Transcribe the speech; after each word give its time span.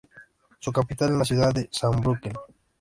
Su 0.59 0.71
capital 0.73 1.09
es 1.11 1.15
la 1.19 1.25
ciudad 1.25 1.53
de 1.53 1.69
Saarbrücken. 1.71 2.33